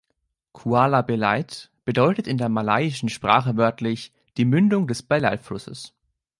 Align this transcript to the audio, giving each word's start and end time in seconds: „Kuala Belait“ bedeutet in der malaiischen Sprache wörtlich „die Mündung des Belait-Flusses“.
„Kuala 0.53 1.03
Belait“ 1.03 1.69
bedeutet 1.85 2.25
in 2.25 2.39
der 2.39 2.49
malaiischen 2.49 3.07
Sprache 3.07 3.55
wörtlich 3.55 4.11
„die 4.35 4.45
Mündung 4.45 4.87
des 4.87 5.03
Belait-Flusses“. 5.03 5.93